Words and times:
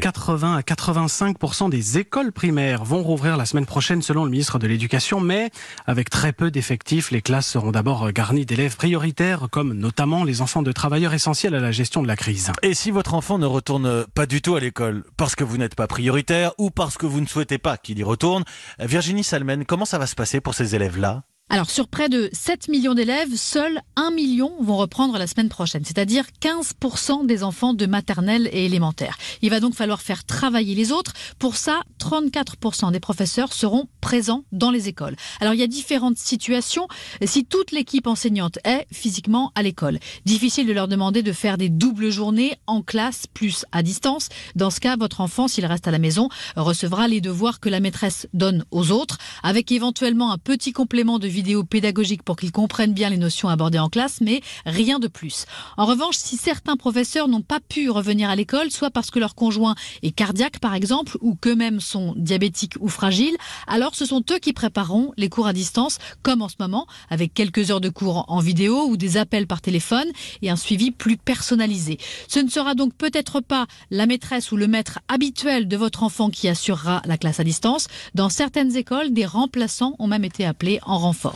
80 0.00 0.56
à 0.56 0.60
85% 0.62 1.68
des 1.68 1.98
écoles 1.98 2.32
primaires 2.32 2.84
vont 2.84 3.02
rouvrir 3.02 3.36
la 3.36 3.44
semaine 3.44 3.66
prochaine 3.66 4.00
selon 4.00 4.24
le 4.24 4.30
ministre 4.30 4.58
de 4.58 4.66
l'Éducation, 4.66 5.20
mais 5.20 5.50
avec 5.86 6.08
très 6.08 6.32
peu 6.32 6.50
d'effectifs, 6.50 7.10
les 7.10 7.20
classes 7.20 7.46
seront 7.46 7.70
d'abord 7.70 8.10
garnies 8.10 8.46
d'élèves 8.46 8.76
prioritaires, 8.76 9.48
comme 9.50 9.74
notamment 9.74 10.24
les 10.24 10.40
enfants 10.40 10.62
de 10.62 10.72
travailleurs 10.72 11.12
essentiels 11.12 11.54
à 11.54 11.60
la 11.60 11.70
gestion 11.70 12.02
de 12.02 12.08
la 12.08 12.16
crise. 12.16 12.50
Et 12.62 12.72
si 12.72 12.90
votre 12.90 13.12
enfant 13.12 13.38
ne 13.38 13.44
retourne 13.44 14.06
pas 14.14 14.24
du 14.24 14.40
tout 14.40 14.56
à 14.56 14.60
l'école, 14.60 15.04
parce 15.18 15.36
que 15.36 15.44
vous 15.44 15.58
n'êtes 15.58 15.74
pas 15.74 15.86
prioritaire 15.86 16.52
ou 16.56 16.70
parce 16.70 16.96
que 16.96 17.04
vous 17.04 17.20
ne 17.20 17.26
souhaitez 17.26 17.58
pas 17.58 17.76
qu'il 17.76 17.98
y 17.98 18.02
retourne, 18.02 18.44
Virginie 18.78 19.22
Salmen, 19.22 19.66
comment 19.66 19.84
ça 19.84 19.98
va 19.98 20.06
se 20.06 20.14
passer 20.14 20.40
pour 20.40 20.54
ces 20.54 20.74
élèves-là? 20.74 21.24
Alors 21.52 21.68
sur 21.68 21.88
près 21.88 22.08
de 22.08 22.30
7 22.32 22.68
millions 22.68 22.94
d'élèves, 22.94 23.34
seuls 23.34 23.80
1 23.96 24.12
million 24.12 24.52
vont 24.60 24.76
reprendre 24.76 25.18
la 25.18 25.26
semaine 25.26 25.48
prochaine, 25.48 25.84
c'est-à-dire 25.84 26.24
15% 26.40 27.26
des 27.26 27.42
enfants 27.42 27.74
de 27.74 27.86
maternelle 27.86 28.48
et 28.52 28.66
élémentaire. 28.66 29.18
Il 29.42 29.50
va 29.50 29.58
donc 29.58 29.74
falloir 29.74 30.00
faire 30.00 30.22
travailler 30.24 30.76
les 30.76 30.92
autres. 30.92 31.12
Pour 31.40 31.56
ça, 31.56 31.80
34% 31.98 32.92
des 32.92 33.00
professeurs 33.00 33.52
seront 33.52 33.88
présents 34.00 34.44
dans 34.52 34.70
les 34.70 34.86
écoles. 34.86 35.16
Alors 35.40 35.54
il 35.54 35.58
y 35.58 35.64
a 35.64 35.66
différentes 35.66 36.18
situations. 36.18 36.86
Si 37.24 37.44
toute 37.44 37.72
l'équipe 37.72 38.06
enseignante 38.06 38.60
est 38.64 38.86
physiquement 38.92 39.50
à 39.56 39.64
l'école, 39.64 39.98
difficile 40.24 40.68
de 40.68 40.72
leur 40.72 40.86
demander 40.86 41.24
de 41.24 41.32
faire 41.32 41.58
des 41.58 41.68
doubles 41.68 42.10
journées 42.10 42.58
en 42.68 42.80
classe 42.80 43.26
plus 43.26 43.64
à 43.72 43.82
distance. 43.82 44.28
Dans 44.54 44.70
ce 44.70 44.78
cas, 44.78 44.96
votre 44.96 45.20
enfant, 45.20 45.48
s'il 45.48 45.66
reste 45.66 45.88
à 45.88 45.90
la 45.90 45.98
maison, 45.98 46.28
recevra 46.54 47.08
les 47.08 47.20
devoirs 47.20 47.58
que 47.58 47.68
la 47.68 47.80
maîtresse 47.80 48.28
donne 48.34 48.64
aux 48.70 48.92
autres, 48.92 49.18
avec 49.42 49.72
éventuellement 49.72 50.30
un 50.30 50.38
petit 50.38 50.72
complément 50.72 51.18
de 51.18 51.26
vie 51.26 51.39
vidéo 51.40 51.64
pédagogique 51.64 52.22
pour 52.22 52.36
qu'ils 52.36 52.52
comprennent 52.52 52.92
bien 52.92 53.08
les 53.08 53.16
notions 53.16 53.48
abordées 53.48 53.78
en 53.78 53.88
classe, 53.88 54.20
mais 54.20 54.42
rien 54.66 54.98
de 54.98 55.08
plus. 55.08 55.46
En 55.78 55.86
revanche, 55.86 56.16
si 56.18 56.36
certains 56.36 56.76
professeurs 56.76 57.28
n'ont 57.28 57.40
pas 57.40 57.60
pu 57.60 57.88
revenir 57.88 58.28
à 58.28 58.36
l'école, 58.36 58.70
soit 58.70 58.90
parce 58.90 59.10
que 59.10 59.18
leur 59.18 59.34
conjoint 59.34 59.74
est 60.02 60.10
cardiaque 60.10 60.58
par 60.58 60.74
exemple, 60.74 61.16
ou 61.22 61.34
qu'eux-mêmes 61.34 61.80
sont 61.80 62.12
diabétiques 62.14 62.74
ou 62.78 62.88
fragiles, 62.88 63.38
alors 63.66 63.94
ce 63.94 64.04
sont 64.04 64.22
eux 64.30 64.38
qui 64.38 64.52
prépareront 64.52 65.14
les 65.16 65.30
cours 65.30 65.46
à 65.46 65.54
distance, 65.54 65.96
comme 66.22 66.42
en 66.42 66.50
ce 66.50 66.56
moment, 66.60 66.86
avec 67.08 67.32
quelques 67.32 67.70
heures 67.70 67.80
de 67.80 67.88
cours 67.88 68.26
en 68.28 68.40
vidéo 68.40 68.84
ou 68.86 68.98
des 68.98 69.16
appels 69.16 69.46
par 69.46 69.62
téléphone 69.62 70.08
et 70.42 70.50
un 70.50 70.56
suivi 70.56 70.90
plus 70.90 71.16
personnalisé. 71.16 71.96
Ce 72.28 72.38
ne 72.38 72.50
sera 72.50 72.74
donc 72.74 72.92
peut-être 72.92 73.40
pas 73.40 73.66
la 73.90 74.04
maîtresse 74.04 74.52
ou 74.52 74.58
le 74.58 74.66
maître 74.66 74.98
habituel 75.08 75.68
de 75.68 75.76
votre 75.78 76.02
enfant 76.02 76.28
qui 76.28 76.48
assurera 76.48 77.00
la 77.06 77.16
classe 77.16 77.40
à 77.40 77.44
distance. 77.44 77.88
Dans 78.14 78.28
certaines 78.28 78.76
écoles, 78.76 79.14
des 79.14 79.24
remplaçants 79.24 79.94
ont 79.98 80.06
même 80.06 80.24
été 80.24 80.44
appelés 80.44 80.80
en 80.82 80.98
renfort. 80.98 81.29